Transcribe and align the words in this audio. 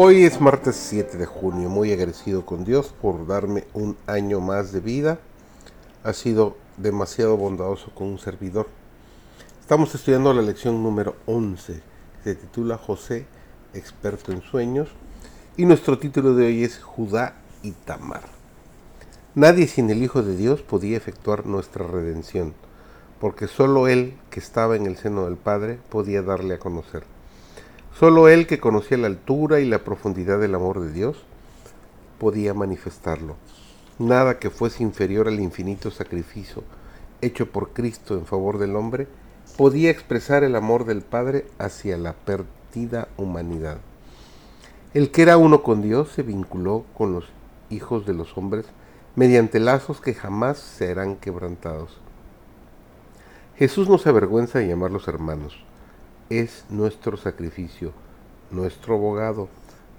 Hoy 0.00 0.22
es 0.22 0.40
martes 0.40 0.76
7 0.76 1.18
de 1.18 1.26
junio, 1.26 1.68
muy 1.68 1.90
agradecido 1.92 2.46
con 2.46 2.64
Dios 2.64 2.94
por 3.02 3.26
darme 3.26 3.64
un 3.74 3.96
año 4.06 4.38
más 4.38 4.70
de 4.70 4.78
vida. 4.78 5.18
Ha 6.04 6.12
sido 6.12 6.56
demasiado 6.76 7.36
bondadoso 7.36 7.90
con 7.96 8.06
un 8.06 8.20
servidor. 8.20 8.68
Estamos 9.60 9.92
estudiando 9.96 10.32
la 10.32 10.42
lección 10.42 10.84
número 10.84 11.16
11, 11.26 11.82
se 12.22 12.34
titula 12.36 12.78
José, 12.78 13.26
experto 13.74 14.30
en 14.30 14.40
sueños, 14.40 14.88
y 15.56 15.64
nuestro 15.64 15.98
título 15.98 16.36
de 16.36 16.46
hoy 16.46 16.62
es 16.62 16.78
Judá 16.78 17.34
y 17.64 17.72
Tamar. 17.72 18.22
Nadie 19.34 19.66
sin 19.66 19.90
el 19.90 20.00
Hijo 20.00 20.22
de 20.22 20.36
Dios 20.36 20.62
podía 20.62 20.96
efectuar 20.96 21.44
nuestra 21.44 21.84
redención, 21.84 22.54
porque 23.18 23.48
solo 23.48 23.88
Él, 23.88 24.16
que 24.30 24.38
estaba 24.38 24.76
en 24.76 24.86
el 24.86 24.96
seno 24.96 25.24
del 25.24 25.38
Padre, 25.38 25.80
podía 25.90 26.22
darle 26.22 26.54
a 26.54 26.58
conocer. 26.60 27.17
Solo 27.98 28.28
Él 28.28 28.46
que 28.46 28.60
conocía 28.60 28.96
la 28.96 29.08
altura 29.08 29.58
y 29.58 29.64
la 29.64 29.80
profundidad 29.80 30.38
del 30.38 30.54
amor 30.54 30.78
de 30.78 30.92
Dios 30.92 31.16
podía 32.20 32.54
manifestarlo. 32.54 33.34
Nada 33.98 34.38
que 34.38 34.50
fuese 34.50 34.84
inferior 34.84 35.26
al 35.26 35.40
infinito 35.40 35.90
sacrificio 35.90 36.62
hecho 37.22 37.50
por 37.50 37.70
Cristo 37.70 38.14
en 38.14 38.24
favor 38.24 38.58
del 38.58 38.76
hombre 38.76 39.08
podía 39.56 39.90
expresar 39.90 40.44
el 40.44 40.54
amor 40.54 40.84
del 40.84 41.02
Padre 41.02 41.46
hacia 41.58 41.98
la 41.98 42.12
perdida 42.12 43.08
humanidad. 43.16 43.78
El 44.94 45.10
que 45.10 45.22
era 45.22 45.36
uno 45.36 45.64
con 45.64 45.82
Dios 45.82 46.12
se 46.12 46.22
vinculó 46.22 46.84
con 46.96 47.12
los 47.12 47.24
hijos 47.68 48.06
de 48.06 48.14
los 48.14 48.38
hombres 48.38 48.66
mediante 49.16 49.58
lazos 49.58 50.00
que 50.00 50.14
jamás 50.14 50.58
serán 50.58 51.16
quebrantados. 51.16 51.98
Jesús 53.56 53.88
no 53.88 53.98
se 53.98 54.08
avergüenza 54.08 54.60
de 54.60 54.68
llamarlos 54.68 55.08
hermanos 55.08 55.64
es 56.30 56.64
nuestro 56.68 57.16
sacrificio, 57.16 57.92
nuestro 58.50 58.94
abogado, 58.94 59.48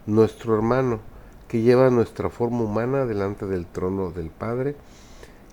nuestro 0.05 0.55
hermano, 0.55 0.99
que 1.47 1.61
lleva 1.61 1.89
nuestra 1.89 2.29
forma 2.29 2.61
humana 2.61 3.05
delante 3.05 3.45
del 3.45 3.65
trono 3.65 4.11
del 4.11 4.29
Padre, 4.29 4.75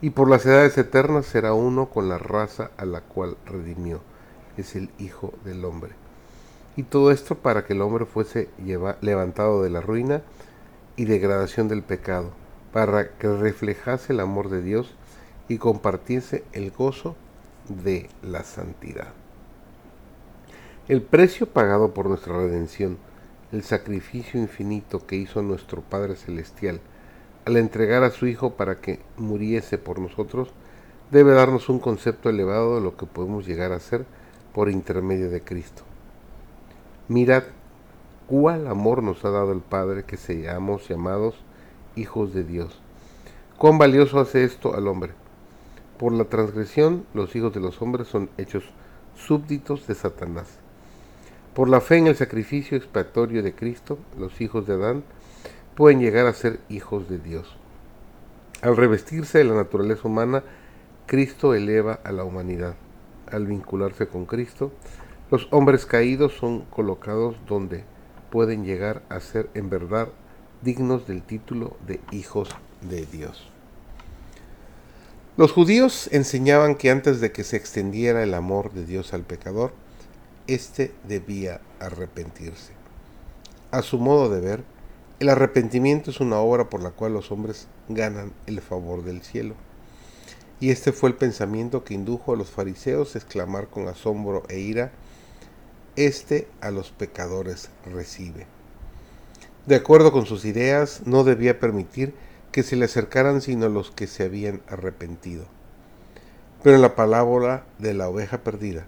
y 0.03 0.11
por 0.11 0.29
las 0.29 0.45
edades 0.45 0.77
eternas 0.77 1.25
será 1.25 1.55
uno 1.55 1.87
con 1.87 2.09
la 2.09 2.19
raza 2.19 2.71
a 2.77 2.85
la 2.85 3.01
cual 3.01 3.37
redimió, 3.47 4.01
es 4.59 4.77
el 4.77 4.91
Hijo 4.99 5.33
del 5.45 5.65
Hombre. 5.65 5.93
Y 6.77 6.83
todo 6.83 7.11
esto 7.11 7.37
para 7.37 7.65
que 7.65 7.73
el 7.73 7.81
hombre 7.81 8.05
fuese 8.05 8.51
levantado 9.01 9.63
de 9.63 9.71
la 9.71 9.81
ruina 9.81 10.21
y 10.97 11.07
degradación 11.07 11.69
del 11.69 11.83
pecado, 11.83 12.31
para 12.73 13.17
que 13.17 13.29
reflejase 13.29 14.13
el 14.13 14.21
amor 14.21 14.51
de 14.51 14.61
Dios 14.61 14.95
y 15.49 15.57
compartiese 15.57 16.45
el 16.53 16.71
gozo 16.71 17.17
de 17.69 18.11
la 18.23 18.45
santidad. 18.45 19.15
El 20.89 21.03
precio 21.03 21.49
pagado 21.49 21.93
por 21.93 22.07
nuestra 22.07 22.37
redención, 22.37 22.97
el 23.51 23.65
sacrificio 23.65 24.41
infinito 24.41 25.05
que 25.05 25.17
hizo 25.17 25.43
nuestro 25.43 25.83
Padre 25.83 26.15
Celestial 26.15 26.79
al 27.45 27.57
entregar 27.57 28.05
a 28.05 28.11
su 28.11 28.29
Hijo 28.29 28.51
para 28.51 28.81
que 28.81 29.01
muriese 29.17 29.79
por 29.79 29.99
nosotros, 29.99 30.51
debe 31.11 31.33
darnos 31.33 31.69
un 31.69 31.81
concepto 31.81 32.31
elevado 32.31 32.77
de 32.77 32.83
lo 32.83 32.97
que 32.97 33.05
podemos 33.05 33.49
llegar 33.49 33.73
a 33.73 33.81
ser 33.81 34.07
por 34.55 34.71
intermedio 34.71 35.29
de 35.29 35.43
Cristo. 35.43 35.83
Mirad 37.09 37.43
cuál 38.29 38.69
amor 38.69 39.03
nos 39.03 39.25
ha 39.25 39.31
dado 39.31 39.51
el 39.51 39.63
Padre 39.63 40.05
que 40.05 40.17
seamos 40.17 40.89
llamados 40.89 41.35
hijos 41.97 42.33
de 42.33 42.45
Dios. 42.45 42.81
Cuán 43.59 43.77
valioso 43.79 44.21
hace 44.21 44.45
esto 44.45 44.77
al 44.77 44.87
hombre. 44.87 45.15
Por 45.99 46.13
la 46.13 46.27
transgresión, 46.27 47.07
los 47.13 47.35
hijos 47.35 47.53
de 47.53 47.59
los 47.59 47.83
hombres 47.83 48.07
son 48.07 48.31
hechos 48.39 48.63
súbditos 49.17 49.89
de 49.89 49.97
Satanás 49.97 50.61
por 51.57 51.71
la 51.71 51.81
fe 51.81 51.97
en 51.97 52.07
el 52.07 52.17
sacrificio 52.17 52.77
expiatorio 52.77 53.43
de 53.43 53.55
Cristo, 53.55 53.99
los 54.19 54.43
hijos 54.43 54.67
de 54.67 54.75
Adán 54.75 55.05
pueden 55.75 56.01
llegar 56.01 56.27
a 56.27 56.35
ser 56.35 56.61
hijos 56.69 57.09
de 57.09 57.19
Dios. 57.19 57.57
Al 58.61 58.77
revestirse 58.77 59.39
de 59.39 59.45
la 59.45 59.55
naturaleza 59.55 60.07
humana, 60.07 60.45
Cristo 61.07 61.55
eleva 61.55 61.99
a 62.05 62.13
la 62.13 62.25
humanidad. 62.25 62.75
Al 63.33 63.47
vincularse 63.47 64.07
con 64.07 64.27
Cristo, 64.27 64.71
los 65.31 65.49
hombres 65.51 65.87
caídos 65.87 66.35
son 66.35 66.61
colocados 66.67 67.37
donde 67.49 67.85
pueden 68.31 68.67
llegar 68.67 69.01
a 69.09 69.19
ser 69.21 69.49
en 69.55 69.71
verdad 69.71 70.09
dignos 70.61 71.07
del 71.07 71.23
título 71.23 71.79
de 71.87 72.01
hijos 72.11 72.51
de 72.83 73.07
Dios. 73.07 73.51
Los 75.39 75.53
judíos 75.53 76.11
enseñaban 76.13 76.75
que 76.75 76.91
antes 76.91 77.23
de 77.23 77.33
que 77.33 77.45
se 77.45 77.57
extendiera 77.57 78.23
el 78.23 78.35
amor 78.35 78.73
de 78.73 78.85
Dios 78.85 79.15
al 79.15 79.23
pecador, 79.23 79.73
éste 80.47 80.93
debía 81.07 81.61
arrepentirse. 81.81 82.73
A 83.71 83.83
su 83.83 83.99
modo 83.99 84.29
de 84.29 84.41
ver, 84.41 84.65
el 85.19 85.29
arrepentimiento 85.29 86.11
es 86.11 86.21
una 86.21 86.39
obra 86.39 86.69
por 86.69 86.83
la 86.83 86.91
cual 86.91 87.15
los 87.15 87.33
hombres 87.33 87.69
ganan 87.89 88.33
el 88.47 88.61
favor 88.61 89.03
del 89.03 89.23
cielo. 89.23 89.55
Y 90.61 90.71
este 90.71 90.93
fue 90.93 91.11
el 91.11 91.17
pensamiento 91.17 91.85
que 91.85 91.95
indujo 91.95 92.33
a 92.33 92.37
los 92.37 92.51
fariseos 92.51 93.15
a 93.15 93.19
exclamar 93.19 93.69
con 93.69 93.89
asombro 93.89 94.45
e 94.49 94.59
ira, 94.59 94.93
Este 95.97 96.47
a 96.61 96.71
los 96.71 96.91
pecadores 96.91 97.71
recibe. 97.87 98.47
De 99.67 99.75
acuerdo 99.75 100.13
con 100.13 100.27
sus 100.27 100.45
ideas, 100.45 101.03
no 101.07 101.25
debía 101.25 101.59
permitir 101.59 102.15
que 102.53 102.63
se 102.63 102.77
le 102.77 102.85
acercaran 102.85 103.41
sino 103.41 103.69
los 103.69 103.91
que 103.91 104.07
se 104.07 104.25
habían 104.25 104.63
arrepentido. 104.69 105.47
Pero 106.63 106.77
en 106.77 106.83
la 106.83 106.95
palabra 106.95 107.67
de 107.79 107.95
la 107.95 108.09
oveja 108.09 108.39
perdida, 108.39 108.87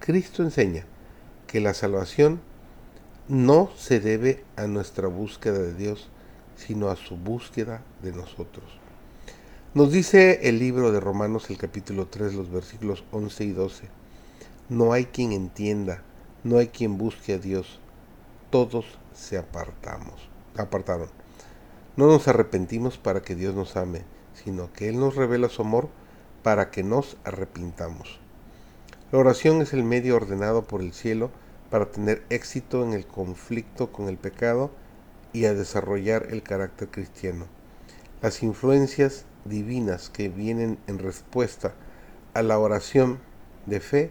Cristo 0.00 0.42
enseña 0.42 0.86
que 1.46 1.60
la 1.60 1.74
salvación 1.74 2.40
no 3.28 3.70
se 3.76 4.00
debe 4.00 4.42
a 4.56 4.66
nuestra 4.66 5.08
búsqueda 5.08 5.58
de 5.58 5.74
Dios, 5.74 6.08
sino 6.56 6.88
a 6.88 6.96
su 6.96 7.18
búsqueda 7.18 7.82
de 8.02 8.12
nosotros. 8.12 8.64
Nos 9.74 9.92
dice 9.92 10.48
el 10.48 10.58
libro 10.58 10.90
de 10.90 11.00
Romanos 11.00 11.50
el 11.50 11.58
capítulo 11.58 12.06
3, 12.06 12.32
los 12.32 12.50
versículos 12.50 13.04
11 13.12 13.44
y 13.44 13.52
12. 13.52 13.88
No 14.70 14.94
hay 14.94 15.04
quien 15.04 15.32
entienda, 15.32 16.02
no 16.44 16.56
hay 16.56 16.68
quien 16.68 16.96
busque 16.96 17.34
a 17.34 17.38
Dios. 17.38 17.78
Todos 18.48 18.86
se 19.14 19.36
apartamos, 19.36 20.30
apartaron. 20.56 21.10
No 21.96 22.06
nos 22.06 22.26
arrepentimos 22.26 22.96
para 22.96 23.20
que 23.20 23.34
Dios 23.34 23.54
nos 23.54 23.76
ame, 23.76 24.04
sino 24.32 24.72
que 24.72 24.88
Él 24.88 24.98
nos 24.98 25.14
revela 25.14 25.50
su 25.50 25.60
amor 25.60 25.90
para 26.42 26.70
que 26.70 26.82
nos 26.82 27.18
arrepintamos. 27.24 28.18
La 29.12 29.18
oración 29.18 29.60
es 29.60 29.72
el 29.72 29.82
medio 29.82 30.14
ordenado 30.14 30.62
por 30.62 30.80
el 30.80 30.92
cielo 30.92 31.30
para 31.68 31.90
tener 31.90 32.22
éxito 32.30 32.84
en 32.84 32.92
el 32.92 33.06
conflicto 33.06 33.90
con 33.90 34.08
el 34.08 34.16
pecado 34.16 34.70
y 35.32 35.46
a 35.46 35.54
desarrollar 35.54 36.28
el 36.30 36.44
carácter 36.44 36.88
cristiano. 36.88 37.46
Las 38.22 38.44
influencias 38.44 39.24
divinas 39.44 40.10
que 40.10 40.28
vienen 40.28 40.78
en 40.86 41.00
respuesta 41.00 41.74
a 42.34 42.42
la 42.42 42.58
oración 42.60 43.18
de 43.66 43.80
fe 43.80 44.10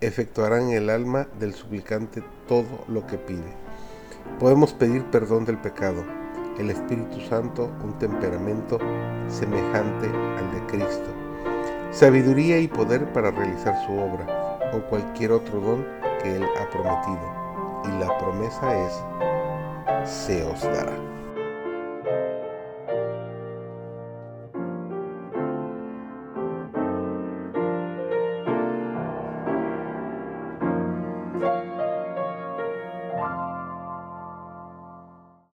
efectuarán 0.00 0.70
en 0.70 0.82
el 0.82 0.90
alma 0.90 1.28
del 1.38 1.54
suplicante 1.54 2.24
todo 2.48 2.84
lo 2.88 3.06
que 3.06 3.18
pide. 3.18 3.54
Podemos 4.40 4.72
pedir 4.72 5.04
perdón 5.12 5.44
del 5.44 5.58
pecado, 5.58 6.04
el 6.58 6.70
Espíritu 6.70 7.20
Santo 7.20 7.70
un 7.84 7.98
temperamento 8.00 8.78
semejante 9.28 10.08
al 10.08 10.52
de 10.52 10.59
sabiduría 12.00 12.58
y 12.58 12.66
poder 12.66 13.12
para 13.12 13.30
realizar 13.30 13.74
su 13.84 13.92
obra 13.92 14.24
o 14.72 14.80
cualquier 14.88 15.32
otro 15.32 15.60
don 15.60 15.86
que 16.22 16.34
Él 16.36 16.44
ha 16.58 16.70
prometido. 16.70 17.20
Y 17.84 18.00
la 18.00 18.16
promesa 18.16 18.74
es, 18.86 20.10
se 20.10 20.42
os 20.42 20.62
dará. 20.62 20.96